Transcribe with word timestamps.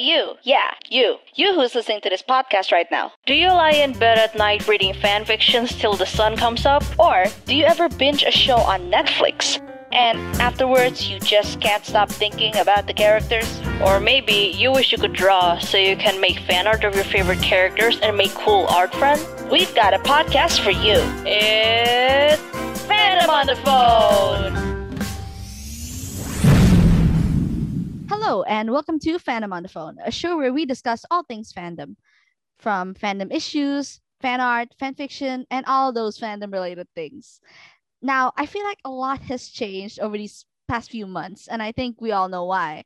you. 0.00 0.34
Yeah, 0.42 0.72
you. 0.88 1.18
You 1.34 1.54
who's 1.54 1.74
listening 1.74 2.00
to 2.02 2.08
this 2.08 2.22
podcast 2.22 2.72
right 2.72 2.90
now. 2.90 3.12
Do 3.26 3.34
you 3.34 3.48
lie 3.48 3.72
in 3.72 3.92
bed 3.92 4.18
at 4.18 4.36
night 4.36 4.66
reading 4.66 4.94
fan 4.94 5.24
fictions 5.24 5.74
till 5.74 5.94
the 5.94 6.06
sun 6.06 6.36
comes 6.36 6.66
up? 6.66 6.82
Or 6.98 7.26
do 7.46 7.54
you 7.54 7.64
ever 7.64 7.88
binge 7.88 8.24
a 8.24 8.30
show 8.30 8.56
on 8.56 8.90
Netflix? 8.90 9.60
And 9.92 10.18
afterwards, 10.40 11.08
you 11.10 11.18
just 11.18 11.60
can't 11.60 11.84
stop 11.84 12.10
thinking 12.10 12.56
about 12.56 12.86
the 12.86 12.94
characters? 12.94 13.60
Or 13.84 13.98
maybe 13.98 14.54
you 14.56 14.70
wish 14.70 14.92
you 14.92 14.98
could 14.98 15.12
draw 15.12 15.58
so 15.58 15.78
you 15.78 15.96
can 15.96 16.20
make 16.20 16.38
fan 16.40 16.66
art 16.66 16.84
of 16.84 16.94
your 16.94 17.04
favorite 17.04 17.42
characters 17.42 17.98
and 18.00 18.16
make 18.16 18.32
cool 18.34 18.66
art 18.68 18.94
friends? 18.94 19.26
We've 19.50 19.74
got 19.74 19.92
a 19.92 19.98
podcast 19.98 20.60
for 20.60 20.70
you. 20.70 20.98
It's 21.26 22.40
Fandom 22.86 23.28
on 23.28 23.46
the 23.46 23.56
Phone! 23.56 24.69
Hello, 28.30 28.44
and 28.44 28.70
welcome 28.70 29.00
to 29.00 29.18
Fandom 29.18 29.52
on 29.52 29.64
the 29.64 29.68
Phone, 29.68 29.98
a 30.04 30.12
show 30.12 30.36
where 30.36 30.52
we 30.52 30.64
discuss 30.64 31.04
all 31.10 31.24
things 31.24 31.52
fandom, 31.52 31.96
from 32.60 32.94
fandom 32.94 33.34
issues, 33.34 34.00
fan 34.20 34.40
art, 34.40 34.68
fan 34.78 34.94
fiction, 34.94 35.44
and 35.50 35.66
all 35.66 35.92
those 35.92 36.16
fandom 36.16 36.52
related 36.52 36.86
things. 36.94 37.40
Now, 38.00 38.30
I 38.36 38.46
feel 38.46 38.62
like 38.62 38.78
a 38.84 38.88
lot 38.88 39.18
has 39.22 39.48
changed 39.48 39.98
over 39.98 40.16
these 40.16 40.44
past 40.68 40.92
few 40.92 41.08
months, 41.08 41.48
and 41.48 41.60
I 41.60 41.72
think 41.72 42.00
we 42.00 42.12
all 42.12 42.28
know 42.28 42.44
why. 42.44 42.84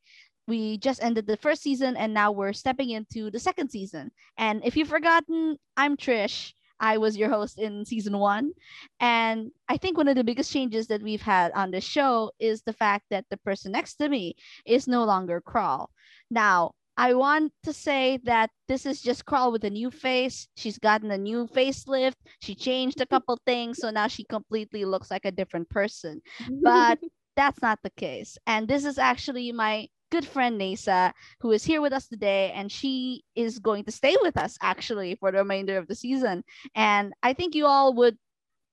We 0.49 0.79
just 0.79 1.05
ended 1.05 1.27
the 1.27 1.37
first 1.37 1.61
season, 1.61 1.95
and 1.95 2.15
now 2.15 2.33
we're 2.33 2.55
stepping 2.55 2.89
into 2.89 3.31
the 3.31 3.39
second 3.39 3.69
season. 3.69 4.13
And 4.39 4.65
if 4.65 4.79
you've 4.79 4.89
forgotten, 4.89 5.59
I'm 5.77 5.99
Trish. 5.99 6.55
I 6.81 6.99
was 6.99 7.17
your 7.17 7.29
host 7.29 7.59
in 7.59 7.85
season 7.85 8.19
one. 8.19 8.53
And 9.01 9.51
I 9.69 9.77
think 9.77 9.97
one 9.97 10.09
of 10.09 10.17
the 10.17 10.25
biggest 10.25 10.53
changes 10.53 10.87
that 10.89 11.03
we've 11.03 11.23
had 11.23 11.53
on 11.53 11.71
the 11.71 11.81
show 11.81 12.31
is 12.39 12.63
the 12.63 12.73
fact 12.73 13.07
that 13.11 13.25
the 13.31 13.37
person 13.39 13.73
next 13.73 13.97
to 13.97 14.09
me 14.09 14.35
is 14.67 14.89
no 14.89 15.05
longer 15.05 15.41
Crawl. 15.41 15.91
Now, 16.31 16.73
I 16.97 17.15
want 17.15 17.53
to 17.65 17.73
say 17.73 18.21
that 18.25 18.51
this 18.69 18.87
is 18.87 19.03
just 19.03 19.25
Crawl 19.25 19.51
with 19.51 19.65
a 19.65 19.71
new 19.71 19.91
face. 19.91 20.49
She's 20.57 20.79
gotten 20.79 21.11
a 21.11 21.19
new 21.19 21.47
facelift. 21.49 22.15
She 22.41 22.55
changed 22.55 23.01
a 23.01 23.07
couple 23.07 23.39
things. 23.45 23.79
So 23.79 23.91
now 23.91 24.07
she 24.07 24.25
completely 24.25 24.85
looks 24.85 25.11
like 25.11 25.25
a 25.25 25.33
different 25.33 25.69
person. 25.71 26.21
But 26.63 27.01
that's 27.37 27.61
not 27.63 27.81
the 27.83 27.91
case. 27.91 28.39
And 28.47 28.69
this 28.69 28.85
is 28.85 28.99
actually 28.99 29.51
my 29.51 29.89
good 30.15 30.25
friend 30.25 30.61
Nasa, 30.61 31.13
who 31.41 31.51
is 31.51 31.65
here 31.65 31.81
with 31.81 31.93
us 31.93 32.07
today, 32.07 32.53
and 32.55 32.71
she 32.71 33.25
is 33.35 33.59
going 33.59 33.83
to 33.83 33.91
stay 33.91 34.17
with 34.23 34.37
us 34.37 34.57
actually 34.63 35.17
for 35.17 35.33
the 35.33 35.39
remainder 35.39 35.77
of 35.77 35.89
the 35.89 35.95
season. 35.97 36.45
And 36.77 37.13
I 37.25 37.33
think 37.33 37.57
you 37.57 37.67
all 37.67 37.93
would 37.95 38.17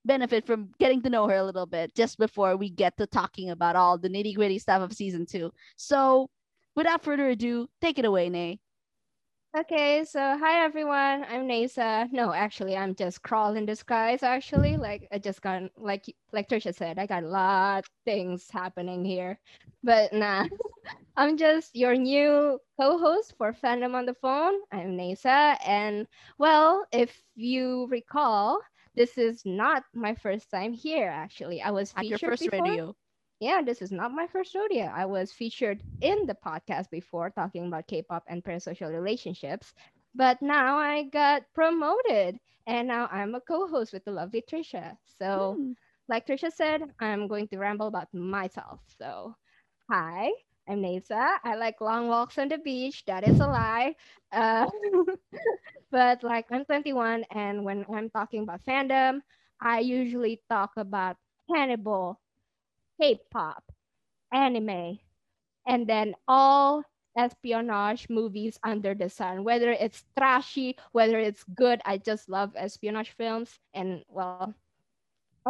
benefit 0.06 0.46
from 0.46 0.70
getting 0.80 1.02
to 1.02 1.10
know 1.10 1.28
her 1.28 1.38
a 1.38 1.44
little 1.44 1.66
bit 1.66 1.96
just 1.96 2.20
before 2.20 2.58
we 2.58 2.70
get 2.70 2.96
to 2.98 3.08
talking 3.08 3.50
about 3.50 3.76
all 3.76 3.98
the 3.98 4.08
nitty 4.08 4.36
gritty 4.36 4.60
stuff 4.60 4.84
of 4.84 4.94
season 4.94 5.26
two. 5.26 5.52
So, 5.78 6.30
without 6.76 7.04
further 7.04 7.30
ado, 7.30 7.68
take 7.82 7.98
it 7.98 8.06
away, 8.06 8.30
Nay. 8.30 8.60
Okay, 9.58 10.06
so 10.06 10.20
hi 10.38 10.64
everyone. 10.64 11.26
I'm 11.26 11.46
Nasa. 11.48 12.10
No, 12.12 12.32
actually, 12.34 12.76
I'm 12.78 12.96
just 12.96 13.22
crawl 13.22 13.56
in 13.58 13.66
disguise. 13.66 14.24
Actually, 14.24 14.78
like 14.78 15.08
I 15.12 15.18
just 15.20 15.42
got 15.42 15.64
like 15.78 16.06
like 16.32 16.48
Trisha 16.48 16.74
said, 16.74 16.98
I 16.98 17.06
got 17.06 17.24
a 17.24 17.28
lot 17.28 17.86
things 18.06 18.50
happening 18.50 19.04
here, 19.04 19.40
but 19.84 20.14
nah, 20.14 20.48
I'm 21.18 21.38
just 21.38 21.76
your 21.76 21.96
new 21.96 22.60
co-host 22.80 23.36
for 23.38 23.52
Fandom 23.54 23.94
on 23.96 24.06
the 24.06 24.14
Phone. 24.16 24.54
I'm 24.72 24.98
Nasa, 24.98 25.58
and 25.66 26.08
well, 26.38 26.86
if 26.94 27.22
you 27.36 27.88
recall, 27.92 28.62
this 28.96 29.18
is 29.18 29.44
not 29.46 29.84
my 29.94 30.16
first 30.16 30.50
time 30.50 30.74
here. 30.74 31.10
Actually, 31.10 31.62
I 31.62 31.72
was 31.72 31.94
At 31.96 32.10
your 32.10 32.20
first 32.20 32.42
before 32.42 32.66
radio. 32.66 32.96
Yeah, 33.42 33.64
this 33.64 33.84
is 33.84 33.92
not 33.92 34.14
my 34.14 34.28
first 34.28 34.56
rodeo. 34.56 34.86
I 34.86 35.06
was 35.08 35.34
featured 35.34 35.84
in 36.02 36.28
the 36.28 36.36
podcast 36.36 36.92
before 36.92 37.32
talking 37.32 37.68
about 37.68 37.88
K-pop 37.88 38.26
and 38.30 38.44
parasocial 38.44 38.92
relationships, 38.94 39.74
but 40.16 40.42
now 40.42 40.78
I 40.78 41.04
got 41.06 41.44
promoted 41.56 42.40
and 42.68 42.88
now 42.90 43.10
I'm 43.12 43.36
a 43.36 43.42
co-host 43.42 43.94
with 43.94 44.06
the 44.06 44.12
lovely 44.12 44.44
Trisha. 44.44 44.98
So, 45.20 45.60
Hmm. 45.60 45.74
like 46.10 46.28
Trisha 46.28 46.52
said, 46.52 46.84
I'm 47.00 47.28
going 47.28 47.48
to 47.50 47.60
ramble 47.60 47.88
about 47.88 48.14
myself. 48.14 48.82
So, 49.00 49.36
hi, 49.92 50.32
I'm 50.70 50.82
Nasa. 50.84 51.38
I 51.44 51.56
like 51.56 51.82
long 51.82 52.08
walks 52.10 52.40
on 52.40 52.50
the 52.50 52.60
beach. 52.60 53.06
That 53.08 53.24
is 53.26 53.40
a 53.42 53.48
lie. 53.48 53.96
Uh, 54.32 54.68
but 55.92 56.24
like 56.24 56.48
I'm 56.52 56.66
21 56.66 57.26
and 57.32 57.66
when 57.66 57.86
I'm 57.94 58.10
talking 58.12 58.44
about 58.44 58.62
fandom, 58.68 59.22
I 59.62 59.80
usually 59.82 60.44
talk 60.50 60.72
about 60.78 61.18
Hannibal, 61.54 62.21
K-pop, 63.02 63.72
anime, 64.34 65.00
and 65.68 65.88
then 65.88 66.16
all 66.28 66.84
espionage 67.18 68.10
movies 68.10 68.60
under 68.64 68.94
the 68.96 69.10
sun. 69.10 69.44
Whether 69.44 69.72
it's 69.72 70.06
trashy, 70.18 70.78
whether 70.94 71.20
it's 71.20 71.44
good, 71.56 71.82
I 71.86 71.98
just 71.98 72.30
love 72.30 72.54
espionage 72.56 73.12
films. 73.12 73.60
And 73.74 74.06
well, 74.10 74.56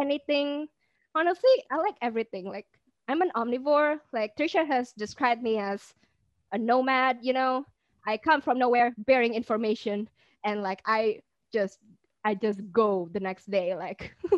anything. 0.00 0.68
Honestly, 1.14 1.42
I 1.70 1.76
like 1.76 1.96
everything. 2.02 2.46
Like 2.46 2.66
I'm 3.08 3.20
an 3.22 3.30
omnivore. 3.36 4.00
Like 4.12 4.36
Trisha 4.36 4.66
has 4.66 4.92
described 4.92 5.42
me 5.42 5.58
as 5.58 5.94
a 6.52 6.58
nomad. 6.58 7.18
You 7.22 7.32
know, 7.34 7.66
I 8.06 8.16
come 8.18 8.40
from 8.40 8.58
nowhere, 8.58 8.94
bearing 8.98 9.34
information, 9.34 10.08
and 10.44 10.62
like 10.62 10.82
I 10.86 11.20
just, 11.52 11.78
I 12.24 12.34
just 12.34 12.60
go 12.72 13.08
the 13.12 13.20
next 13.20 13.50
day. 13.50 13.74
Like 13.74 14.16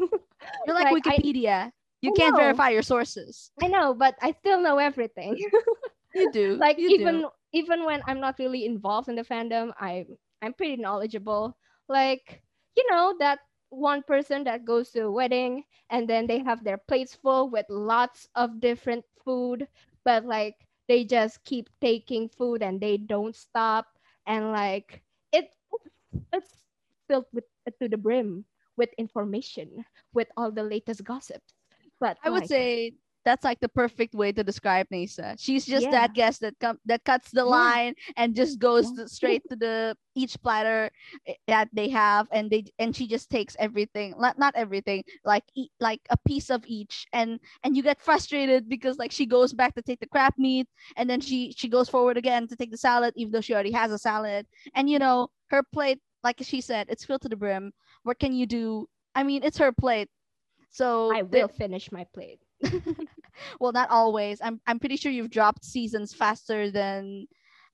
You're 0.67 0.75
like, 0.77 0.91
Like, 0.91 0.97
I- 1.07 1.21
Wikipedia. 1.23 1.73
You 2.05 2.13
I 2.13 2.13
can't 2.13 2.37
know. 2.37 2.37
verify 2.37 2.71
your 2.71 2.83
sources. 2.83 3.51
I 3.63 3.69
know, 3.69 3.95
but 3.95 4.17
I 4.23 4.33
still 4.33 4.61
know 4.61 4.79
everything. 4.79 5.39
You 6.15 6.29
do. 6.29 6.57
like 6.59 6.79
you 6.79 6.91
even 6.91 7.25
do. 7.25 7.29
even 7.53 7.85
when 7.85 8.03
I'm 8.07 8.21
not 8.21 8.39
really 8.39 8.65
involved 8.67 9.09
in 9.09 9.17
the 9.17 9.25
fandom, 9.25 9.73
I 9.79 10.07
I'm 10.43 10.55
pretty 10.55 10.77
knowledgeable. 10.77 11.57
Like 11.89 12.43
you 12.77 12.85
know 12.91 13.15
that 13.21 13.41
one 13.71 14.03
person 14.03 14.45
that 14.45 14.65
goes 14.65 14.91
to 14.93 15.01
a 15.07 15.11
wedding 15.11 15.65
and 15.91 16.09
then 16.09 16.27
they 16.27 16.39
have 16.41 16.65
their 16.65 16.79
plates 16.79 17.15
full 17.15 17.51
with 17.51 17.67
lots 17.71 18.29
of 18.35 18.61
different 18.61 19.05
food, 19.25 19.69
but 20.05 20.25
like 20.25 20.57
they 20.89 21.05
just 21.05 21.45
keep 21.45 21.69
taking 21.81 22.29
food 22.29 22.63
and 22.63 22.81
they 22.81 22.97
don't 22.99 23.35
stop 23.35 23.87
and 24.27 24.53
like 24.53 25.03
it 25.33 25.51
it's 26.33 26.67
filled 27.09 27.27
with 27.33 27.45
to 27.81 27.89
the 27.89 27.97
brim 27.99 28.45
with 28.77 28.91
information 28.99 29.85
with 30.15 30.29
all 30.37 30.51
the 30.53 30.63
latest 30.63 31.05
gossips. 31.05 31.54
But 32.05 32.19
I 32.23 32.29
would 32.31 32.47
say 32.47 32.93
that's 33.25 33.45
like 33.45 33.61
the 33.61 33.69
perfect 33.73 34.15
way 34.15 34.33
to 34.33 34.45
describe 34.45 34.87
Nasa. 34.93 35.37
She's 35.41 35.65
just 35.65 35.89
Yeah. 35.89 35.93
that 35.97 36.13
guest 36.13 36.43
that 36.43 36.55
com- 36.61 36.81
that 36.85 37.05
cuts 37.05 37.31
the 37.33 37.41
Yeah. 37.49 37.57
line 37.59 37.95
and 38.17 38.35
just 38.37 38.59
goes 38.61 38.93
Yeah. 38.93 39.05
to- 39.05 39.09
straight 39.09 39.43
to 39.49 39.57
the 39.57 39.97
each 40.15 40.37
platter 40.43 40.91
eh, 41.27 41.35
that 41.49 41.69
they 41.73 41.89
have, 41.89 42.29
and 42.31 42.51
they 42.51 42.65
and 42.79 42.95
she 42.95 43.07
just 43.09 43.31
takes 43.31 43.57
everything, 43.59 44.15
not 44.19 44.39
not 44.39 44.55
everything, 44.55 45.05
like 45.25 45.45
eat, 45.57 45.73
like 45.81 46.03
a 46.11 46.19
piece 46.29 46.51
of 46.51 46.65
each, 46.67 47.07
and 47.13 47.41
and 47.65 47.77
you 47.77 47.83
get 47.83 48.01
frustrated 48.01 48.69
because 48.69 48.99
like 48.99 49.13
she 49.13 49.25
goes 49.27 49.55
back 49.55 49.75
to 49.75 49.83
take 49.83 50.01
the 50.01 50.07
crab 50.15 50.35
meat, 50.37 50.69
and 50.97 51.09
then 51.09 51.21
she 51.21 51.53
she 51.57 51.69
goes 51.69 51.89
forward 51.89 52.19
again 52.19 52.47
to 52.49 52.57
take 52.57 52.71
the 52.71 52.77
salad, 52.77 53.15
even 53.17 53.33
though 53.33 53.41
she 53.41 53.55
already 53.55 53.73
has 53.73 53.91
a 53.93 53.99
salad, 53.99 54.47
and 54.75 54.91
you 54.91 54.99
know 54.99 55.31
her 55.49 55.63
plate, 55.63 56.01
like 56.23 56.39
she 56.43 56.61
said, 56.61 56.87
it's 56.91 57.05
filled 57.07 57.23
to 57.23 57.29
the 57.31 57.37
brim. 57.37 57.73
What 58.03 58.19
can 58.19 58.35
you 58.35 58.47
do? 58.47 58.89
I 59.15 59.23
mean, 59.25 59.43
it's 59.45 59.59
her 59.59 59.73
plate. 59.73 60.11
So 60.75 61.11
I 61.15 61.23
will 61.23 61.49
finish 61.49 61.93
my 61.93 62.05
plate. 62.15 62.41
well 63.61 63.73
not 63.73 63.91
always 63.91 64.41
i'm 64.43 64.61
i'm 64.67 64.79
pretty 64.79 64.97
sure 64.97 65.13
you've 65.13 65.31
dropped 65.31 65.65
seasons 65.65 66.15
faster 66.15 66.71
than 66.71 67.27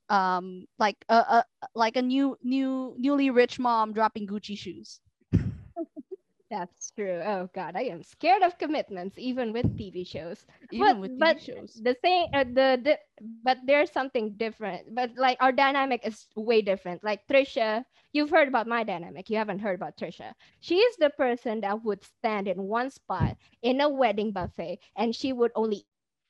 um 0.09 0.65
like 0.79 0.97
a, 1.09 1.15
a 1.15 1.45
like 1.75 1.95
a 1.97 2.01
new 2.01 2.37
new 2.43 2.95
newly 2.97 3.29
rich 3.29 3.59
mom 3.59 3.93
dropping 3.93 4.27
gucci 4.27 4.57
shoes 4.57 4.99
That's 6.51 6.91
true. 6.91 7.21
Oh 7.25 7.49
God, 7.55 7.75
I 7.77 7.83
am 7.83 8.03
scared 8.03 8.43
of 8.43 8.59
commitments, 8.59 9.17
even 9.17 9.53
with 9.53 9.77
TV 9.77 10.03
shows. 10.03 10.45
even 10.71 10.99
but, 10.99 10.99
with 10.99 11.15
TV 11.17 11.37
but 11.37 11.37
shows 11.39 11.83
the 11.83 11.95
same, 12.03 12.27
uh, 12.33 12.45
the, 12.45 12.79
the 12.83 12.99
but 13.43 13.57
there's 13.65 13.91
something 13.91 14.35
different. 14.37 14.93
But 14.95 15.11
like 15.17 15.37
our 15.41 15.53
dynamic 15.53 16.05
is 16.05 16.27
way 16.35 16.61
different. 16.61 17.03
Like 17.03 17.27
Trisha, 17.27 17.85
you've 18.13 18.29
heard 18.31 18.49
about 18.49 18.67
my 18.67 18.83
dynamic. 18.83 19.29
You 19.29 19.37
haven't 19.37 19.59
heard 19.59 19.75
about 19.75 19.97
Trisha. 19.97 20.33
She 20.59 20.77
is 20.77 20.97
the 20.97 21.09
person 21.11 21.61
that 21.61 21.83
would 21.83 22.03
stand 22.03 22.47
in 22.47 22.63
one 22.63 22.89
spot 22.91 23.37
in 23.63 23.81
a 23.81 23.89
wedding 23.89 24.31
buffet, 24.33 24.79
and 24.97 25.15
she 25.15 25.33
would 25.33 25.51
only 25.55 25.85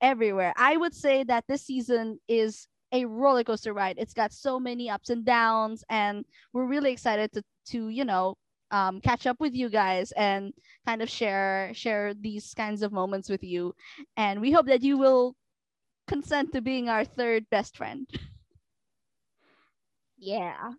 everywhere. 0.00 0.52
I 0.56 0.76
would 0.76 0.94
say 0.94 1.24
that 1.24 1.44
this 1.48 1.62
season 1.66 2.20
is 2.28 2.68
a 2.92 3.04
roller 3.04 3.44
coaster 3.44 3.74
ride. 3.74 3.96
It's 3.98 4.14
got 4.14 4.32
so 4.32 4.58
many 4.60 4.88
ups 4.90 5.10
and 5.10 5.24
downs, 5.24 5.84
and 5.90 6.24
we're 6.52 6.66
really 6.66 6.92
excited 6.92 7.32
to 7.32 7.42
to 7.66 7.88
you 7.88 8.04
know 8.04 8.36
um, 8.70 9.00
catch 9.00 9.26
up 9.26 9.40
with 9.40 9.54
you 9.54 9.68
guys 9.68 10.12
and 10.12 10.52
kind 10.86 11.02
of 11.02 11.10
share 11.10 11.70
share 11.74 12.14
these 12.14 12.54
kinds 12.54 12.82
of 12.82 12.92
moments 12.92 13.28
with 13.28 13.42
you. 13.44 13.74
And 14.16 14.40
we 14.40 14.52
hope 14.52 14.66
that 14.66 14.82
you 14.82 14.98
will 14.98 15.34
consent 16.06 16.52
to 16.52 16.60
being 16.60 16.88
our 16.88 17.04
third 17.04 17.48
best 17.50 17.76
friend. 17.76 18.08
Yeah. 20.18 20.72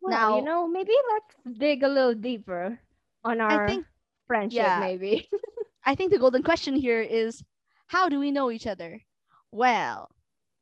Well, 0.00 0.10
Now- 0.10 0.36
you 0.38 0.44
know, 0.44 0.66
maybe 0.66 0.92
let's 1.12 1.58
dig 1.58 1.82
a 1.82 1.88
little 1.88 2.14
deeper 2.14 2.78
on 3.24 3.40
our 3.40 3.64
I 3.64 3.68
think 3.68 3.86
friendship, 4.26 4.56
yeah. 4.56 4.80
maybe. 4.80 5.28
I 5.84 5.94
think 5.94 6.10
the 6.12 6.18
golden 6.18 6.42
question 6.42 6.74
here 6.74 7.00
is 7.00 7.42
how 7.86 8.08
do 8.08 8.18
we 8.18 8.30
know 8.30 8.50
each 8.50 8.66
other? 8.66 9.00
Well, 9.52 10.10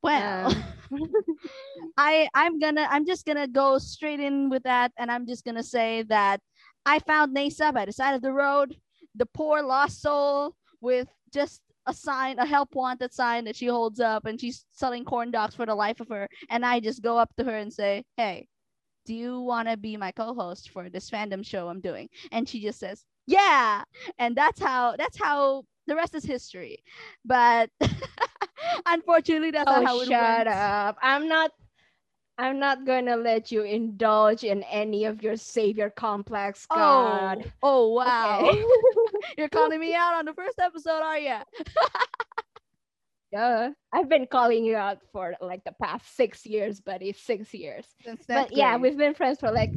well, 0.02 0.50
Um, 0.90 1.12
I 1.96 2.28
I'm 2.34 2.58
gonna 2.58 2.86
I'm 2.90 3.06
just 3.06 3.24
gonna 3.26 3.46
go 3.48 3.78
straight 3.78 4.20
in 4.20 4.50
with 4.50 4.64
that, 4.64 4.92
and 4.98 5.10
I'm 5.10 5.26
just 5.26 5.44
gonna 5.44 5.62
say 5.62 6.02
that 6.04 6.40
I 6.86 6.98
found 7.00 7.36
Nasa 7.36 7.72
by 7.72 7.84
the 7.84 7.92
side 7.92 8.14
of 8.14 8.22
the 8.22 8.32
road, 8.32 8.76
the 9.14 9.26
poor 9.26 9.62
lost 9.62 10.00
soul 10.02 10.56
with 10.80 11.08
just 11.32 11.60
a 11.90 11.94
sign, 11.94 12.38
a 12.38 12.46
help 12.46 12.74
wanted 12.74 13.12
sign 13.12 13.44
that 13.44 13.56
she 13.56 13.66
holds 13.66 14.00
up, 14.00 14.26
and 14.26 14.40
she's 14.40 14.66
selling 14.72 15.04
corn 15.04 15.30
dogs 15.32 15.54
for 15.56 15.66
the 15.66 15.74
life 15.74 16.00
of 16.00 16.08
her. 16.08 16.28
And 16.50 16.64
I 16.66 16.80
just 16.80 17.02
go 17.02 17.18
up 17.18 17.34
to 17.36 17.44
her 17.44 17.56
and 17.56 17.72
say, 17.72 18.04
"Hey, 18.16 18.48
do 19.06 19.14
you 19.14 19.40
want 19.40 19.68
to 19.68 19.76
be 19.76 19.96
my 19.96 20.12
co-host 20.12 20.70
for 20.70 20.88
this 20.90 21.10
fandom 21.10 21.44
show 21.46 21.68
I'm 21.68 21.80
doing?" 21.80 22.08
And 22.32 22.48
she 22.48 22.60
just 22.62 22.78
says, 22.80 23.04
"Yeah," 23.26 23.84
and 24.18 24.36
that's 24.36 24.60
how 24.60 24.96
that's 24.96 25.18
how 25.18 25.64
the 25.86 25.96
rest 25.96 26.14
is 26.14 26.24
history. 26.24 26.82
But 27.24 27.70
unfortunately, 28.86 29.50
that's 29.50 29.70
oh, 29.70 29.72
not 29.72 29.84
how 29.84 30.00
it 30.00 30.08
shut 30.08 30.46
went. 30.46 30.48
up. 30.48 30.96
I'm 31.02 31.28
not 31.28 31.52
I'm 32.40 32.58
not 32.58 32.86
gonna 32.86 33.16
let 33.16 33.52
you 33.52 33.64
indulge 33.64 34.44
in 34.44 34.62
any 34.62 35.04
of 35.04 35.22
your 35.22 35.36
savior 35.36 35.90
complex, 35.90 36.64
God. 36.74 37.44
Oh, 37.62 37.92
oh 37.92 37.92
wow. 37.92 38.40
Okay. 38.40 38.64
You're 39.36 39.50
calling 39.50 39.78
me 39.78 39.94
out 39.94 40.14
on 40.14 40.24
the 40.24 40.32
first 40.32 40.58
episode, 40.58 41.02
are 41.02 41.18
you? 41.18 41.36
Duh. 43.32 43.70
I've 43.92 44.08
been 44.08 44.26
calling 44.26 44.64
you 44.64 44.74
out 44.74 45.00
for 45.12 45.34
like 45.42 45.64
the 45.64 45.74
past 45.82 46.16
six 46.16 46.46
years, 46.46 46.80
buddy. 46.80 47.12
Six 47.12 47.52
years. 47.52 47.84
Since 48.06 48.24
but 48.26 48.56
yeah, 48.56 48.78
we've 48.78 48.96
been 48.96 49.14
friends 49.14 49.38
for 49.38 49.50
like 49.52 49.72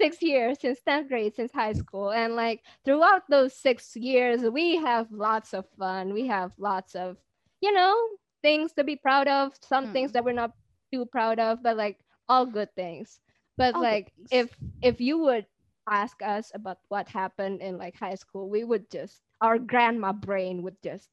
six 0.00 0.20
years 0.20 0.58
since 0.60 0.80
10th 0.88 1.06
grade, 1.08 1.36
since 1.36 1.52
high 1.52 1.72
school. 1.72 2.10
And 2.10 2.34
like 2.34 2.62
throughout 2.84 3.22
those 3.30 3.54
six 3.54 3.94
years, 3.94 4.42
we 4.42 4.76
have 4.76 5.06
lots 5.12 5.54
of 5.54 5.66
fun. 5.78 6.12
We 6.12 6.26
have 6.26 6.50
lots 6.58 6.96
of, 6.96 7.16
you 7.60 7.72
know, 7.72 7.96
things 8.42 8.72
to 8.72 8.82
be 8.82 8.96
proud 8.96 9.28
of, 9.28 9.52
some 9.62 9.92
things 9.92 10.10
Mm. 10.10 10.14
that 10.14 10.24
we're 10.24 10.32
not 10.32 10.52
too 10.92 11.06
proud 11.06 11.38
of, 11.38 11.62
but 11.62 11.76
like 11.76 11.98
all 12.28 12.46
good 12.46 12.74
things. 12.74 13.20
But 13.56 13.76
All 13.76 13.82
like 13.82 14.12
if 14.30 14.56
if 14.82 15.00
you 15.00 15.18
would 15.18 15.46
ask 15.88 16.20
us 16.22 16.50
about 16.54 16.78
what 16.88 17.08
happened 17.08 17.60
in 17.62 17.78
like 17.78 17.96
high 17.96 18.14
school, 18.14 18.48
we 18.48 18.64
would 18.64 18.90
just 18.90 19.22
our 19.40 19.58
grandma 19.58 20.12
brain 20.12 20.62
would 20.62 20.80
just 20.82 21.10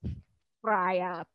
fry 0.62 1.00
up. 1.00 1.28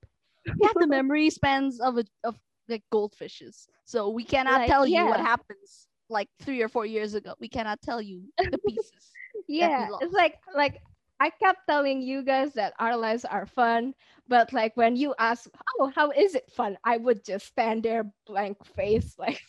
we 0.58 0.66
have 0.66 0.78
the 0.78 0.86
memory 0.86 1.30
spans 1.30 1.80
of 1.80 1.98
a, 1.98 2.04
of 2.24 2.38
like 2.68 2.84
goldfishes, 2.92 3.66
so 3.84 4.08
we 4.10 4.24
cannot 4.24 4.62
Like, 4.62 4.66
tell 4.66 4.86
you 4.86 5.06
what 5.06 5.20
happens 5.20 5.88
like 6.08 6.28
three 6.40 6.62
or 6.62 6.68
four 6.68 6.86
years 6.86 7.14
ago. 7.14 7.34
We 7.40 7.48
cannot 7.48 7.80
tell 7.82 8.00
you 8.00 8.32
the 8.50 8.58
pieces. 8.58 9.16
yeah 9.48 9.88
it's 10.00 10.12
like 10.14 10.36
like 10.54 10.80
i 11.20 11.30
kept 11.30 11.60
telling 11.68 12.02
you 12.02 12.22
guys 12.22 12.54
that 12.54 12.74
our 12.78 12.96
lives 12.96 13.24
are 13.24 13.46
fun 13.46 13.94
but 14.28 14.52
like 14.52 14.76
when 14.76 14.96
you 14.96 15.14
ask 15.18 15.48
oh 15.80 15.92
how 15.94 16.10
is 16.10 16.34
it 16.34 16.50
fun 16.50 16.76
i 16.84 16.96
would 16.96 17.24
just 17.24 17.46
stand 17.46 17.82
there 17.84 18.04
blank 18.26 18.58
face 18.64 19.16
like 19.18 19.42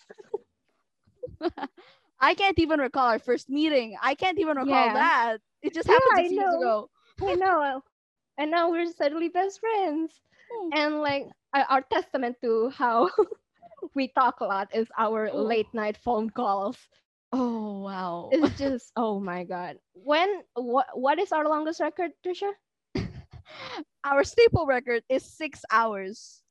I 2.19 2.33
can't 2.35 2.59
even 2.59 2.79
recall 2.79 3.07
our 3.07 3.19
first 3.19 3.49
meeting. 3.49 3.97
I 4.01 4.15
can't 4.15 4.39
even 4.39 4.57
recall 4.57 4.89
Yeah. 4.89 4.91
that. 4.91 5.37
It 5.61 5.73
just 5.73 5.87
Yeah, 5.87 5.89
happened 5.89 6.15
I 6.15 6.27
six 6.27 6.31
years 6.31 6.53
know. 6.53 6.53
ago. 6.53 6.89
i 7.27 7.35
know 7.35 7.81
and 8.37 8.51
now 8.51 8.69
we're 8.71 8.85
suddenly 8.91 9.29
best 9.29 9.59
friends 9.59 10.21
Hmm. 10.49 10.71
and 10.71 11.01
like 11.01 11.27
our 11.53 11.81
testament 11.81 12.37
to 12.41 12.69
how 12.69 13.09
we 13.95 14.07
talk 14.07 14.39
a 14.41 14.45
lot 14.45 14.69
is 14.73 14.87
our 14.97 15.31
Oh. 15.31 15.33
late 15.33 15.73
night 15.73 15.97
phone 15.97 16.29
calls 16.29 16.87
Oh 17.31 17.79
wow. 17.81 18.29
it's 18.31 18.51
just 18.57 18.91
oh 18.95 19.19
my 19.19 19.43
god 19.43 19.77
when 19.93 20.43
what 20.55 20.87
what 20.93 21.19
is 21.19 21.31
our 21.31 21.47
longest 21.47 21.79
record 21.79 22.11
trisha 22.25 22.51
Our 24.03 24.23
staple 24.23 24.65
record 24.65 25.03
is 25.09 25.23
six 25.23 25.63
hours. 25.71 26.43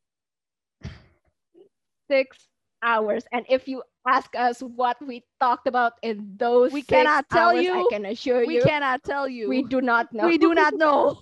six 2.11 2.49
hours. 2.83 3.25
And 3.33 3.45
if 3.49 3.69
you 3.69 3.83
ask 4.07 4.35
us 4.37 4.61
what 4.61 4.97
we 5.07 5.25
talked 5.41 5.67
about 5.67 5.95
in 6.03 6.35
those 6.39 6.73
We 6.73 6.83
six 6.83 6.91
cannot 6.93 7.29
tell 7.31 7.53
hours, 7.53 7.65
you. 7.65 7.73
I 7.73 7.85
can 7.85 8.05
assure 8.07 8.43
We 8.45 8.55
you, 8.55 8.61
we 8.65 8.71
cannot 8.71 9.03
tell 9.05 9.29
you. 9.29 9.49
we 9.49 9.63
do 9.63 9.81
not 9.81 10.13
know. 10.13 10.31
We 10.31 10.39
do 10.39 10.55
not 10.55 10.75
know 10.77 11.19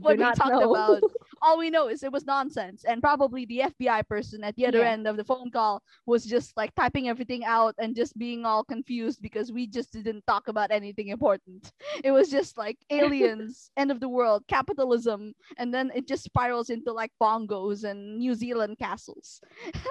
what 0.00 0.18
we 0.18 0.26
talked 0.26 0.60
know. 0.60 0.62
about. 0.62 1.02
All 1.42 1.58
we 1.58 1.70
know 1.70 1.88
is 1.88 2.02
it 2.02 2.12
was 2.12 2.24
nonsense, 2.24 2.84
and 2.84 3.02
probably 3.02 3.44
the 3.46 3.60
FBI 3.70 4.06
person 4.08 4.44
at 4.44 4.54
the 4.56 4.66
other 4.66 4.78
Yeah. 4.80 4.90
end 4.94 5.06
of 5.08 5.16
the 5.16 5.24
phone 5.24 5.50
call 5.50 5.82
was 6.06 6.24
just 6.24 6.56
like 6.56 6.74
typing 6.74 7.08
everything 7.08 7.44
out 7.44 7.74
and 7.78 7.96
just 7.96 8.16
being 8.16 8.46
all 8.46 8.64
confused 8.64 9.20
because 9.20 9.52
we 9.52 9.66
just 9.66 9.92
didn't 9.92 10.24
talk 10.26 10.48
about 10.48 10.70
anything 10.70 11.08
important. 11.08 11.72
It 12.04 12.12
was 12.12 12.30
just 12.30 12.56
like 12.56 12.78
aliens, 12.90 13.70
end 13.76 13.90
of 13.90 14.00
the 14.00 14.08
world, 14.08 14.44
capitalism, 14.48 15.34
and 15.58 15.74
then 15.74 15.90
it 15.94 16.06
just 16.08 16.24
spirals 16.24 16.70
into 16.70 16.92
like 16.92 17.10
bongos 17.20 17.84
and 17.84 18.18
New 18.18 18.34
Zealand 18.34 18.78
castles. 18.78 19.40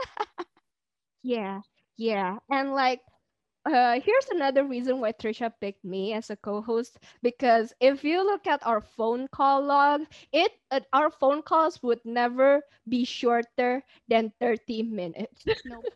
Yeah, 1.24 1.62
yeah. 1.98 2.38
And 2.50 2.74
like, 2.74 3.00
uh, 3.66 4.00
here's 4.00 4.30
another 4.32 4.64
reason 4.66 5.00
why 5.00 5.12
Trisha 5.12 5.52
picked 5.60 5.84
me 5.84 6.14
as 6.14 6.30
a 6.30 6.36
co-host 6.38 6.98
because 7.22 7.74
if 7.80 8.04
you 8.04 8.24
look 8.24 8.48
at 8.48 8.66
our 8.66 8.82
phone 8.82 9.28
call 9.28 9.64
log, 9.64 10.02
it 10.32 10.52
uh, 10.72 10.82
our 10.94 11.10
phone 11.12 11.42
calls 11.42 11.82
would 11.84 12.02
never 12.06 12.62
be 12.88 13.04
shorter 13.06 13.84
than 14.08 14.32
30 14.40 14.84
minutes. 14.84 15.46
Nope. 15.64 15.88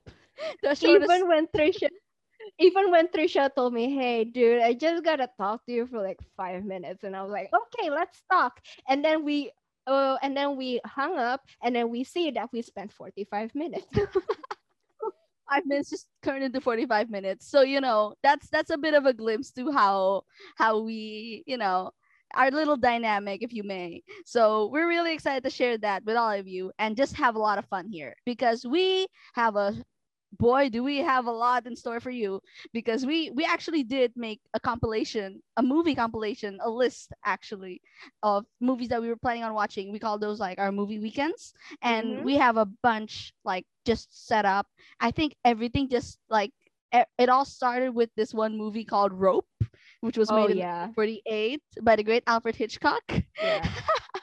The 0.62 0.76
shortest 0.76 1.24
even 1.24 1.28
when 1.28 1.48
Trisha 1.48 1.90
even 2.60 2.92
when 2.92 3.08
Trisha 3.08 3.54
told 3.56 3.74
me, 3.74 3.94
hey 3.96 4.24
dude, 4.26 4.62
I 4.62 4.74
just 4.74 5.04
gotta 5.04 5.30
talk 5.38 5.66
to 5.66 5.72
you 5.74 5.86
for 5.88 6.02
like 6.02 6.20
five 6.38 6.64
minutes. 6.66 7.04
And 7.04 7.16
I 7.16 7.24
was 7.24 7.32
like, 7.32 7.50
okay, 7.54 7.90
let's 7.90 8.24
talk. 8.32 8.62
And 8.88 9.04
then 9.04 9.24
we 9.24 9.52
uh, 9.88 10.18
and 10.22 10.36
then 10.36 10.56
we 10.58 10.80
hung 10.86 11.18
up 11.18 11.42
and 11.62 11.76
then 11.76 11.90
we 11.90 12.04
see 12.04 12.32
that 12.32 12.50
we 12.52 12.62
spent 12.62 12.92
45 12.92 13.54
minutes. 13.56 13.88
Five 15.50 15.66
minutes 15.66 15.90
just 15.90 16.08
turned 16.24 16.44
into 16.44 16.62
45 16.62 17.10
minutes. 17.10 17.50
So 17.50 17.62
you 17.62 17.82
know 17.82 18.16
that's 18.24 18.50
that's 18.50 18.72
a 18.72 18.78
bit 18.78 18.94
of 18.94 19.06
a 19.06 19.14
glimpse 19.14 19.52
to 19.54 19.72
how 19.72 20.24
how 20.58 20.80
we 20.82 21.44
you 21.48 21.58
know 21.58 21.92
our 22.36 22.52
little 22.52 22.78
dynamic 22.78 23.44
if 23.44 23.54
you 23.54 23.64
may. 23.64 24.04
So 24.26 24.70
we're 24.72 24.88
really 24.88 25.14
excited 25.14 25.44
to 25.44 25.50
share 25.50 25.78
that 25.80 26.04
with 26.06 26.16
all 26.18 26.32
of 26.32 26.48
you 26.48 26.72
and 26.80 26.98
just 26.98 27.16
have 27.16 27.36
a 27.36 27.40
lot 27.40 27.58
of 27.58 27.66
fun 27.66 27.88
here 27.88 28.16
because 28.26 28.66
we 28.66 29.08
have 29.34 29.56
a 29.56 29.76
boy 30.38 30.70
do 30.70 30.84
we 30.84 30.98
have 30.98 31.26
a 31.26 31.32
lot 31.32 31.66
in 31.66 31.76
store 31.76 32.00
for 32.00 32.12
you 32.12 32.42
because 32.74 33.06
we 33.06 33.30
we 33.32 33.46
actually 33.46 33.84
did 33.84 34.12
make 34.16 34.40
a 34.54 34.60
compilation 34.60 35.42
a 35.58 35.64
movie 35.64 35.96
compilation 35.96 36.58
a 36.62 36.70
list 36.70 37.14
actually 37.26 37.82
of 38.24 38.46
movies 38.60 38.90
that 38.90 39.02
we 39.02 39.08
were 39.10 39.16
planning 39.18 39.44
on 39.44 39.54
watching 39.54 39.92
we 39.92 40.00
call 40.00 40.18
those 40.18 40.40
like 40.40 40.60
our 40.60 40.72
movie 40.72 41.00
weekends 41.00 41.54
and 41.82 42.20
Mhm. 42.20 42.24
we 42.24 42.36
have 42.36 42.58
a 42.58 42.66
bunch 42.84 43.34
like 43.44 43.66
just 43.86 44.28
set 44.28 44.46
up 44.46 44.68
i 45.00 45.12
think 45.12 45.36
everything 45.46 45.90
just 45.90 46.20
like 46.30 46.52
it 47.18 47.30
all 47.30 47.46
started 47.46 47.92
with 47.94 48.10
this 48.16 48.34
one 48.34 48.58
movie 48.58 48.86
called 48.86 49.14
rope 49.14 49.48
which 50.02 50.18
was 50.18 50.32
oh 50.32 50.32
made 50.32 50.50
in 50.50 50.64
yeah. 50.64 50.94
48 50.96 51.62
by 51.82 51.96
the 51.96 52.04
great 52.04 52.24
alfred 52.28 52.56
hitchcock 52.56 53.04
Yeah. 53.40 53.74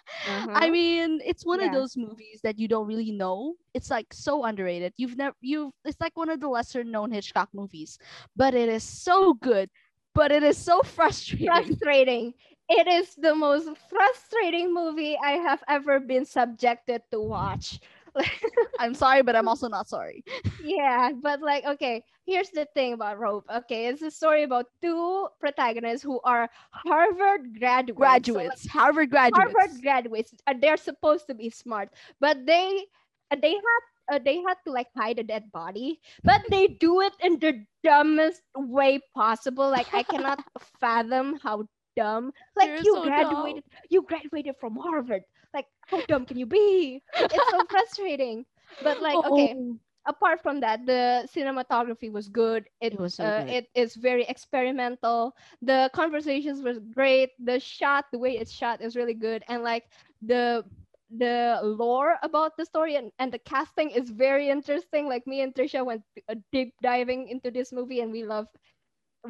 I 0.55 0.71
Uh-huh. 0.71 0.71
mean, 0.71 1.21
it's 1.25 1.45
one 1.45 1.61
of 1.61 1.71
those 1.71 1.97
movies 1.97 2.41
that 2.43 2.59
you 2.59 2.69
don't 2.69 2.87
really 2.87 3.11
know. 3.13 3.55
It's 3.75 3.91
like 3.91 4.13
so 4.13 4.45
underrated. 4.45 4.93
You've 4.97 5.17
never 5.17 5.37
you 5.41 5.73
it's 5.85 6.01
like 6.01 6.17
one 6.17 6.29
of 6.31 6.41
the 6.41 6.49
lesser 6.49 6.85
known 6.85 7.13
Hitchcock 7.13 7.51
movies, 7.53 7.99
but 8.37 8.55
it 8.55 8.69
is 8.69 8.83
so 8.85 9.35
good. 9.35 9.71
But 10.15 10.31
it 10.33 10.43
is 10.43 10.57
so 10.59 10.83
frustrating. 10.85 11.79
frustrating. 11.79 12.35
It 12.69 12.87
is 12.89 13.15
the 13.17 13.35
most 13.35 13.69
frustrating 13.91 14.73
movie 14.73 15.17
I 15.23 15.33
have 15.33 15.63
ever 15.69 16.01
been 16.01 16.25
subjected 16.25 17.03
to 17.11 17.21
watch. 17.21 17.81
I'm 18.79 18.95
sorry, 18.95 19.23
but 19.23 19.37
I'm 19.37 19.49
also 19.49 19.69
not 19.69 19.89
sorry. 19.89 20.25
yeah, 20.65 21.11
but 21.13 21.41
like, 21.41 21.65
okay, 21.65 22.05
here's 22.27 22.51
the 22.51 22.67
thing 22.75 22.93
about 22.93 23.19
Rope. 23.19 23.45
Okay, 23.53 23.87
it's 23.87 24.03
a 24.03 24.11
story 24.11 24.43
about 24.43 24.67
two 24.83 25.29
protagonists 25.41 26.03
who 26.03 26.21
are 26.25 26.49
Harvard 26.71 27.59
graduates. 27.59 28.31
So, 28.33 28.41
like, 28.41 28.59
Graduates, 28.59 28.67
Harvard 28.67 29.11
graduates. 29.11 29.55
Harvard 29.55 29.83
graduates. 29.83 30.35
Uh, 30.47 30.55
they're 30.61 30.77
supposed 30.77 31.27
to 31.29 31.35
be 31.35 31.51
smart, 31.51 31.89
but 32.21 32.45
they 32.47 32.85
uh, 33.31 33.37
they 33.41 33.55
have 33.55 33.85
uh, 34.13 34.19
they 34.25 34.37
had 34.43 34.57
to 34.67 34.73
like 34.73 34.89
hide 34.97 35.19
a 35.19 35.25
dead 35.25 35.51
body, 35.53 36.01
but 36.25 36.43
they 36.51 36.69
do 36.69 37.01
it 37.01 37.13
in 37.23 37.39
the 37.39 37.65
dumbest 37.85 38.43
way 38.57 39.01
possible. 39.15 39.71
Like 39.71 39.89
I 39.93 40.03
cannot 40.03 40.41
fathom 40.81 41.39
how 41.43 41.67
dumb. 41.97 42.33
Like 42.57 42.71
They're 42.71 42.83
you 42.83 42.99
so 42.99 43.03
graduated, 43.03 43.65
you 43.89 44.03
graduated 44.03 44.57
from 44.61 44.77
Harvard. 44.77 45.23
Like 45.55 45.67
how 45.87 46.03
dumb 46.03 46.25
can 46.27 46.39
you 46.39 46.47
be? 46.47 47.03
It's 47.33 47.49
so 47.49 47.65
frustrating. 47.71 48.45
But 48.81 49.01
like 49.01 49.21
okay, 49.25 49.55
Oh, 49.55 49.79
apart 50.07 50.41
from 50.43 50.61
that, 50.61 50.87
the 50.87 51.29
cinematography 51.31 52.11
was 52.13 52.29
good. 52.29 52.67
It, 52.81 52.95
It 52.95 53.01
was 53.01 53.15
so 53.15 53.31
uh, 53.31 53.43
good. 53.43 53.49
it 53.49 53.67
is 53.75 53.95
very 53.97 54.25
experimental. 54.25 55.35
The 55.63 55.91
conversations 55.95 56.63
was 56.63 56.79
great. 56.79 57.31
The 57.39 57.59
shot, 57.61 58.07
the 58.13 58.19
way 58.19 58.37
it's 58.37 58.53
shot 58.53 58.81
is 58.81 58.97
really 58.97 59.15
good. 59.15 59.43
And 59.49 59.63
like 59.63 59.85
the 60.23 60.65
the 61.11 61.61
lore 61.63 62.17
about 62.23 62.57
the 62.57 62.65
story 62.65 62.97
and, 62.97 63.11
and 63.19 63.33
the 63.33 63.39
casting 63.39 63.91
is 63.91 64.11
very 64.11 64.49
interesting. 64.49 65.09
Like 65.09 65.27
me 65.27 65.41
and 65.41 65.55
Trisha 65.55 65.85
went 65.85 66.03
uh, 66.29 66.35
deep 66.53 66.75
diving 66.83 67.29
into 67.29 67.51
this 67.51 67.73
movie 67.73 68.01
and 68.01 68.13
we 68.13 68.25
love 68.25 68.47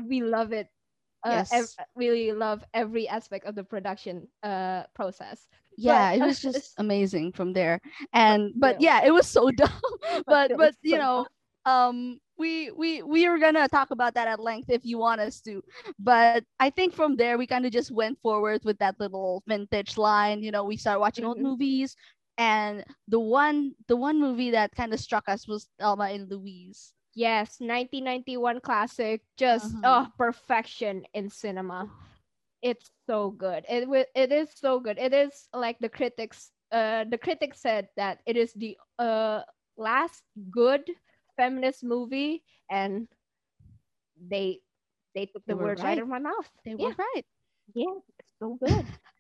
we 0.07 0.23
love 0.23 0.53
it. 0.53 0.69
Uh, 1.25 1.43
ev- 1.51 1.69
Yes. 1.69 1.81
really 1.97 2.33
love 2.33 2.65
every 2.75 3.09
aspect 3.09 3.45
of 3.47 3.55
the 3.55 3.65
production 3.65 4.29
uh 4.43 4.85
process. 4.95 5.49
yeah, 5.77 6.11
but, 6.11 6.13
it 6.13 6.23
uh, 6.23 6.25
was 6.25 6.41
just 6.41 6.75
amazing 6.79 7.33
from 7.33 7.53
there. 7.53 7.81
And 8.13 8.53
but 8.59 8.77
yeah, 8.79 9.05
it 9.05 9.13
was 9.13 9.27
so 9.27 9.51
dumb. 9.57 9.71
but 10.29 10.53
but 10.57 10.75
you 10.83 10.97
so 10.97 10.99
know, 10.99 11.27
um 11.65 12.19
we 12.39 12.71
we 12.73 13.03
we 13.03 13.27
are 13.27 13.39
gonna 13.39 13.69
talk 13.69 13.91
about 13.91 14.15
that 14.15 14.29
at 14.29 14.41
length 14.41 14.69
if 14.71 14.85
you 14.85 14.99
want 14.99 15.21
us 15.21 15.41
to 15.41 15.63
but 15.99 16.37
i 16.51 16.61
think 16.61 16.85
from 16.87 17.09
there 17.09 17.29
we 17.31 17.39
kind 17.39 17.59
of 17.59 17.63
just 17.63 17.83
went 17.85 18.13
forward 18.13 18.57
with 18.59 18.73
that 18.73 18.95
little 18.95 19.43
vintage 19.47 19.97
line 19.97 20.43
you 20.43 20.51
know 20.51 20.65
we 20.65 20.77
started 20.77 20.99
watching 21.01 21.25
old 21.25 21.39
Mhm. 21.39 21.43
movies 21.43 21.97
and 22.39 22.85
the 23.07 23.19
one 23.21 23.73
the 23.89 23.97
one 23.97 24.21
movie 24.21 24.51
that 24.51 24.73
kind 24.75 24.93
of 24.93 25.01
struck 25.01 25.29
us 25.29 25.47
was 25.47 25.69
thelma 25.79 26.05
and 26.11 26.31
louise 26.31 26.95
Yes, 27.15 27.61
1991 27.61 28.61
classic, 28.61 29.23
just 29.37 29.77
Mhm. 29.77 29.83
oh 29.85 30.09
perfection 30.17 31.05
in 31.15 31.29
cinema. 31.31 31.91
It's 32.63 32.91
so 33.07 33.31
good. 33.31 33.65
It 33.69 33.83
wi- 33.83 34.11
it 34.15 34.33
is 34.33 34.51
so 34.55 34.81
good. 34.81 34.99
It 34.99 35.13
is 35.13 35.49
like 35.53 35.79
the 35.81 35.89
critics 35.89 36.53
uh 36.73 37.05
the 37.05 37.19
critics 37.19 37.61
said 37.61 37.89
that 37.97 38.21
it 38.27 38.37
is 38.37 38.53
the 38.55 38.77
uh 38.99 39.43
last 39.77 40.25
good 40.51 40.83
feminist 41.37 41.85
movie 41.85 42.45
and 42.71 43.09
they 44.29 44.61
they 45.15 45.27
took 45.27 45.47
They 45.47 45.55
the 45.55 45.57
words 45.57 45.85
right 45.85 45.97
right. 45.97 45.99
out 45.99 46.03
of 46.03 46.09
my 46.09 46.19
mouth. 46.19 46.51
they 46.65 46.75
yeah, 46.77 46.89
were 46.89 46.95
right 46.99 47.25
yeah, 47.75 47.95
it's 48.19 48.33
so 48.39 48.57
good. 48.61 48.87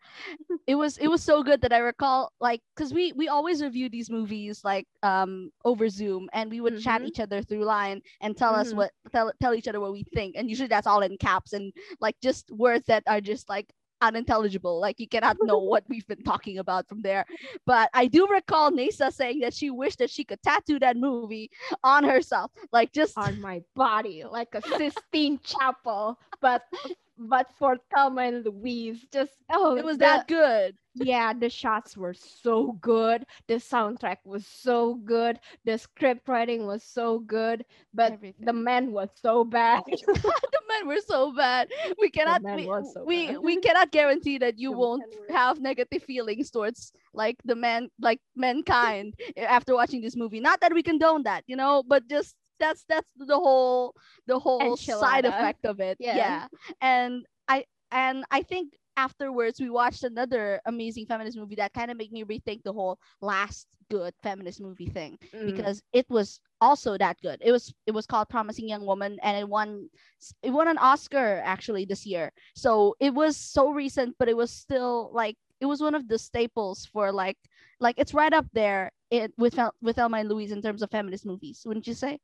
it 0.67 0.75
was 0.77 0.97
it 0.99 1.09
was 1.09 1.23
so 1.23 1.43
good 1.43 1.61
that 1.63 1.73
I 1.73 1.79
recall 1.79 2.33
like 2.41 2.61
because 2.75 2.93
we 2.93 3.13
we 3.13 3.29
always 3.29 3.63
review 3.63 3.89
these 3.89 4.11
movies 4.11 4.63
like 4.65 4.87
um 5.03 5.51
over 5.65 5.89
Zoom 5.89 6.29
and 6.33 6.51
we 6.51 6.61
would 6.61 6.77
chat 6.77 7.03
Mhm. 7.03 7.05
each 7.05 7.21
other 7.21 7.43
through 7.43 7.65
line 7.65 8.01
and 8.21 8.37
tell 8.37 8.55
us 8.55 8.73
Mhm. 8.73 8.75
what 8.75 8.93
tell 9.13 9.33
tell 9.41 9.55
each 9.55 9.69
other 9.69 9.81
what 9.81 9.93
we 9.93 10.05
think 10.15 10.35
and 10.37 10.49
usually 10.49 10.69
that's 10.69 10.87
all 10.87 11.01
in 11.01 11.17
caps 11.19 11.53
and 11.53 11.73
like 12.01 12.17
just 12.23 12.51
words 12.51 12.87
that 12.87 13.03
are 13.07 13.21
just 13.21 13.49
like 13.49 13.73
unintelligible 14.03 14.81
like 14.81 14.99
you 14.99 15.09
cannot 15.09 15.37
know 15.41 15.59
what 15.59 15.85
we've 15.89 16.07
been 16.07 16.23
talking 16.23 16.59
about 16.59 16.89
from 16.89 17.03
there 17.03 17.25
but 17.67 17.89
I 17.95 18.07
do 18.07 18.27
recall 18.29 18.71
Nasa 18.71 19.13
saying 19.13 19.41
that 19.41 19.55
she 19.55 19.71
wished 19.71 19.99
that 19.99 20.11
she 20.11 20.25
could 20.25 20.43
tattoo 20.43 20.79
that 20.81 20.97
movie 20.97 21.43
on 21.77 21.97
herself 21.97 22.45
like 22.65 22.87
just 22.87 23.13
on 23.17 23.41
my 23.41 23.63
body 23.75 24.25
like 24.29 24.55
a 24.55 24.63
Sistine 24.63 25.39
Chapel, 25.43 26.19
but 26.41 26.63
but 27.29 27.53
for 27.59 27.77
Thelma 27.95 28.23
and 28.23 28.45
Louise. 28.45 29.07
Just 29.13 29.39
oh, 29.51 29.77
it 29.77 29.85
was 29.85 29.99
the- 29.99 29.99
that 29.99 30.27
good 30.27 30.77
yeah 30.95 31.33
the 31.33 31.49
shots 31.49 31.97
were 31.97 32.13
so 32.15 32.73
good 32.81 33.25
the 33.49 33.55
soundtrack 33.55 34.17
was 34.25 34.47
so 34.47 34.95
good 34.95 35.39
the 35.65 35.79
script 35.79 36.29
writing 36.29 36.67
was 36.67 36.83
so 36.83 37.19
good 37.21 37.65
but 37.95 38.15
the 38.41 38.53
Everything. 38.53 38.53
men 38.53 38.93
was 38.93 39.11
so 39.15 39.45
bad 39.45 39.83
the 40.07 40.61
men 40.69 40.87
were 40.87 41.01
so 41.01 41.33
bad. 41.35 41.69
We 41.99 42.11
cannot 42.11 42.43
we, 42.51 42.73
so 42.83 43.07
we, 43.07 43.33
bad. 43.33 43.39
we 43.39 43.57
cannot 43.59 43.91
guarantee 43.91 44.39
that 44.39 44.59
you 44.59 44.73
The 44.73 44.77
won't 44.77 45.07
have 45.29 45.61
negative 45.61 46.03
feelings 46.03 46.51
towards 46.51 46.93
like 47.15 47.37
the 47.45 47.55
man 47.55 47.89
like 48.01 48.21
mankind 48.37 49.15
eh, 49.37 49.45
after 49.45 49.75
watching 49.75 50.01
this 50.01 50.17
movie. 50.17 50.41
Not 50.41 50.61
that 50.61 50.73
we 50.73 50.83
condone 50.83 51.23
that, 51.25 51.45
you 51.47 51.57
know, 51.57 51.83
but 51.87 52.09
just 52.09 52.35
that's 52.63 52.85
that's 52.89 53.11
the 53.17 53.37
whole 53.37 53.95
the 54.27 54.39
whole 54.39 54.77
side 54.77 55.25
effect 55.25 55.65
of 55.67 55.81
it. 55.81 55.97
Yeah. 56.01 56.17
yeah. 56.17 56.47
And 56.81 57.27
I 57.49 57.65
and 57.91 58.25
I 58.31 58.43
think 58.43 58.75
afterwards 58.97 59.59
we 59.59 59.71
watched 59.71 60.05
another 60.05 60.61
amazing 60.67 61.07
feminist 61.07 61.37
movie 61.39 61.55
that 61.57 61.73
kind 61.73 61.91
of 61.91 61.97
made 61.97 62.13
me 62.13 62.25
rethink 62.25 62.63
the 62.63 62.73
whole 62.73 62.99
last 63.23 63.67
good 63.91 64.13
feminist 64.23 64.61
movie 64.61 64.87
thing 64.87 65.19
Mm. 65.35 65.47
because 65.47 65.83
it 65.93 66.07
was 66.11 66.41
also 66.61 66.97
that 66.99 67.17
good. 67.23 67.39
It 67.41 67.53
was 67.53 67.75
it 67.87 67.93
was 67.93 68.07
called 68.07 68.29
Promising 68.29 68.69
Young 68.69 68.85
Woman 68.87 69.19
and 69.23 69.37
it 69.37 69.49
won 69.49 69.89
it 70.43 70.51
won 70.51 70.69
an 70.69 70.79
Oscar 70.79 71.41
actually 71.45 71.85
this 71.87 72.07
year. 72.07 72.31
So 72.55 72.95
it 73.01 73.13
was 73.15 73.37
so 73.37 73.71
recent, 73.71 74.15
but 74.19 74.29
it 74.29 74.37
was 74.37 74.51
still 74.53 75.11
like 75.13 75.37
it 75.61 75.67
was 75.67 75.81
one 75.81 75.95
of 75.95 76.07
the 76.09 76.19
staples 76.19 76.87
for 76.93 77.13
like 77.13 77.39
like 77.81 77.97
it's 77.99 78.15
right 78.15 78.33
up 78.33 78.47
there 78.53 78.91
it, 79.11 79.33
with 79.39 79.59
with 79.81 79.97
Thelma 79.97 80.19
and 80.19 80.29
Louise 80.29 80.53
in 80.53 80.63
terms 80.63 80.83
of 80.83 80.91
feminist 80.91 81.25
movies, 81.27 81.63
wouldn't 81.67 81.87
you 81.87 81.95
say? 81.95 82.19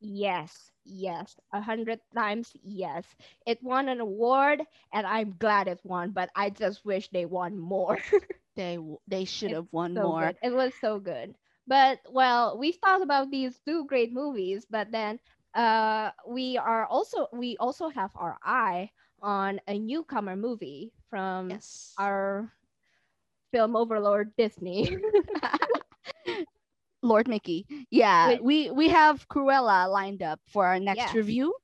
Yes 0.00 0.72
yes 0.84 1.38
a 1.52 1.60
hundred 1.60 2.00
times 2.14 2.52
yes 2.62 3.16
it 3.46 3.62
won 3.62 3.88
an 3.88 4.00
award 4.00 4.62
and 4.92 5.06
i'm 5.06 5.34
glad 5.38 5.66
it 5.68 5.80
won 5.84 6.10
but 6.10 6.30
i 6.36 6.50
just 6.50 6.84
wish 6.84 7.08
they 7.10 7.24
won 7.24 7.58
more 7.58 7.98
They 8.56 8.78
they 9.06 9.24
should 9.24 9.52
have 9.52 9.72
won 9.72 9.96
so 9.96 10.00
more. 10.00 10.12
good. 10.12 10.36
It 10.42 10.52
was 10.54 10.74
so 10.74 10.98
good. 10.98 11.34
But 11.66 12.00
well, 12.10 12.58
we've 12.58 12.80
talked 12.80 13.02
about 13.02 13.30
these 13.30 13.60
two 13.60 13.86
great 13.86 14.12
movies, 14.12 14.66
but 14.68 14.90
then 14.90 15.18
uh 15.54 16.10
we 16.28 16.56
are 16.58 16.86
also 16.86 17.26
we 17.32 17.56
also 17.58 17.88
have 17.88 18.10
our 18.16 18.38
eye 18.44 18.90
on 19.22 19.60
a 19.66 19.78
newcomer 19.78 20.36
movie 20.36 20.92
from 21.10 21.62
Yes. 21.62 21.98
our 21.98 22.52
film 23.52 23.76
overlord 23.76 24.34
Disney. 24.36 24.88
Lord 27.04 27.28
Mickey. 27.28 27.66
Yeah, 27.90 28.38
we 28.40 28.70
we 28.70 28.88
have 28.88 29.28
Cruella 29.28 29.88
lined 29.90 30.22
up 30.22 30.40
for 30.48 30.66
our 30.66 30.80
next 30.80 31.14
Yes. 31.14 31.14
review. 31.14 31.54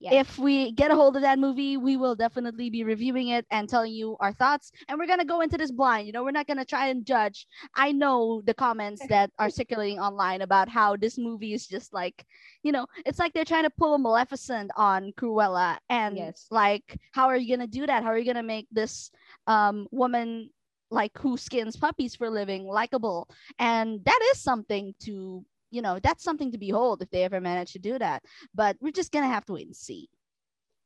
Yes. 0.00 0.10
If 0.10 0.38
we 0.38 0.72
get 0.72 0.90
a 0.90 0.96
hold 0.96 1.16
of 1.16 1.22
that 1.22 1.38
movie, 1.38 1.76
we 1.76 1.96
will 1.96 2.14
definitely 2.14 2.70
be 2.70 2.84
reviewing 2.84 3.28
it 3.28 3.46
and 3.50 3.68
telling 3.68 3.92
you 3.92 4.16
our 4.20 4.32
thoughts. 4.32 4.70
And 4.88 4.98
we're 4.98 5.06
gonna 5.06 5.24
go 5.24 5.40
into 5.40 5.56
this 5.56 5.70
blind. 5.72 6.06
You 6.06 6.12
know, 6.12 6.24
we're 6.24 6.30
not 6.32 6.46
gonna 6.46 6.64
try 6.64 6.88
and 6.88 7.04
judge. 7.06 7.46
I 7.74 7.92
know 7.92 8.42
the 8.44 8.54
comments 8.54 9.06
that 9.08 9.30
are 9.38 9.50
circulating 9.50 9.98
online 10.00 10.42
about 10.42 10.68
how 10.68 10.96
this 10.96 11.18
movie 11.18 11.54
is 11.54 11.66
just 11.66 11.92
like, 11.92 12.24
you 12.62 12.72
know, 12.72 12.86
it's 13.06 13.18
like 13.18 13.32
they're 13.32 13.44
trying 13.44 13.64
to 13.64 13.70
pull 13.70 13.94
a 13.94 13.98
Maleficent 13.98 14.70
on 14.76 15.12
Cruella. 15.18 15.78
And 15.88 16.34
Yes. 16.34 16.50
like, 16.50 16.98
how 17.12 17.26
are 17.26 17.36
you 17.36 17.54
gonna 17.56 17.66
do 17.68 17.86
that? 17.86 18.02
How 18.02 18.10
are 18.10 18.18
you 18.18 18.26
gonna 18.26 18.42
make 18.42 18.68
this 18.70 19.10
um 19.46 19.86
woman 19.90 20.50
like 20.90 21.16
who 21.18 21.36
skins 21.36 21.76
puppies 21.76 22.14
for 22.14 22.26
a 22.26 22.30
living 22.30 22.66
likable? 22.66 23.28
And 23.58 24.04
that 24.04 24.20
is 24.32 24.40
something 24.40 24.94
to 25.00 25.44
you 25.70 25.82
know 25.82 25.98
that's 26.02 26.24
something 26.24 26.50
to 26.52 26.58
behold 26.58 27.02
if 27.02 27.10
they 27.10 27.24
ever 27.24 27.40
manage 27.40 27.72
to 27.72 27.78
do 27.78 27.98
that. 27.98 28.22
But 28.54 28.76
we're 28.80 28.92
just 28.92 29.12
gonna 29.12 29.28
have 29.28 29.44
to 29.46 29.54
wait 29.54 29.66
and 29.66 29.76
see. 29.76 30.08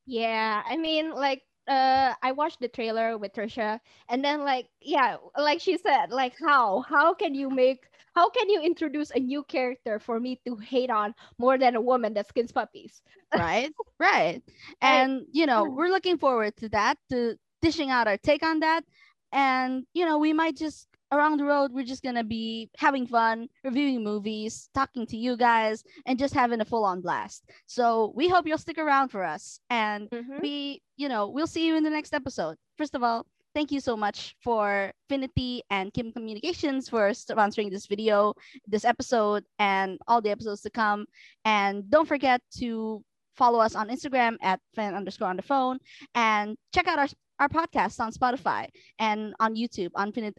Yeah, 0.05 0.61
I 0.65 0.77
mean, 0.77 1.11
like, 1.11 1.43
uh, 1.67 2.13
I 2.21 2.31
watched 2.31 2.59
the 2.59 2.67
trailer 2.67 3.17
with 3.17 3.33
Trisha, 3.33 3.79
and 4.09 4.23
then, 4.23 4.43
like, 4.43 4.67
yeah, 4.81 5.17
like 5.37 5.61
she 5.61 5.77
said, 5.77 6.11
like, 6.11 6.35
how, 6.39 6.81
how 6.81 7.13
can 7.13 7.33
you 7.33 7.49
make, 7.49 7.85
how 8.15 8.29
can 8.29 8.49
you 8.49 8.61
introduce 8.61 9.11
a 9.11 9.19
new 9.19 9.43
character 9.43 9.99
for 9.99 10.19
me 10.19 10.39
to 10.45 10.55
hate 10.57 10.89
on 10.91 11.13
more 11.37 11.57
than 11.57 11.75
a 11.75 11.81
woman 11.81 12.13
that 12.13 12.27
skins 12.27 12.51
puppies? 12.51 13.01
right 13.33 13.71
right. 13.99 14.41
And 14.81 15.25
you 15.31 15.45
know 15.45 15.65
we're 15.65 15.89
looking 15.89 16.17
forward 16.17 16.55
to 16.57 16.69
that 16.69 16.97
to 17.09 17.37
dishing 17.61 17.89
out 17.89 18.07
our 18.07 18.17
take 18.17 18.43
on 18.43 18.59
that 18.59 18.83
and 19.35 19.83
you 19.93 20.05
know 20.05 20.17
we 20.17 20.33
might 20.33 20.55
just 20.57 20.87
around 21.11 21.37
the 21.39 21.45
road 21.45 21.71
we're 21.71 21.85
just 21.85 22.01
gonna 22.01 22.23
be 22.23 22.69
having 22.77 23.05
fun 23.05 23.47
reviewing 23.63 24.03
movies 24.03 24.69
talking 24.73 25.05
to 25.05 25.15
you 25.15 25.37
guys 25.37 25.83
and 26.07 26.17
just 26.17 26.33
having 26.33 26.61
a 26.61 26.65
full-on 26.65 26.99
blast. 27.01 27.43
So 27.67 28.11
we 28.15 28.27
hope 28.27 28.47
you'll 28.47 28.57
stick 28.57 28.79
around 28.79 29.09
for 29.09 29.23
us. 29.23 29.59
And 29.69 30.09
Mhm. 30.09 30.41
we 30.41 30.81
you 30.97 31.07
know 31.07 31.29
we'll 31.29 31.47
see 31.55 31.67
you 31.67 31.75
in 31.75 31.83
the 31.83 31.91
next 31.91 32.13
episode. 32.13 32.57
First 32.77 32.95
of 32.95 33.03
all 33.03 33.27
thank 33.53 33.71
you 33.71 33.79
so 33.79 33.95
much 33.95 34.35
for 34.43 34.91
finity 35.07 35.61
and 35.69 35.93
kim 35.93 36.11
communications 36.11 36.89
for 36.89 37.11
sponsoring 37.11 37.69
this 37.71 37.85
video 37.87 38.33
this 38.67 38.83
episode 38.83 39.43
and 39.59 39.99
all 40.07 40.21
the 40.21 40.31
episodes 40.31 40.61
to 40.61 40.69
come. 40.71 41.05
And 41.45 41.89
don't 41.89 42.07
forget 42.07 42.41
to 42.57 43.03
follow 43.37 43.59
us 43.59 43.75
on 43.75 43.89
instagram 43.89 44.37
at 44.41 44.59
fan 44.75 44.95
underscore 44.95 45.27
on 45.29 45.35
the 45.37 45.43
phone. 45.53 45.77
And 46.15 46.57
check 46.73 46.87
out 46.87 46.99
our 46.99 47.07
our 47.39 47.49
podcast 47.49 47.99
on 47.99 48.11
Spotify 48.11 48.67
and 48.99 49.33
on 49.39 49.55
YouTube 49.55 49.91
on 49.95 50.11
Finit- 50.11 50.33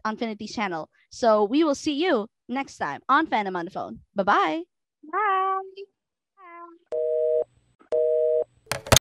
channel. 0.53 0.89
So 1.09 1.43
we 1.43 1.63
will 1.63 1.75
see 1.75 1.93
you 1.93 2.27
next 2.49 2.77
time 2.77 3.01
on 3.09 3.27
Fandom 3.27 3.55
on 3.55 3.65
the 3.65 3.71
Phone. 3.71 3.99
Bye 4.15 4.23
bye. 4.23 4.61
Bye. 5.11 5.46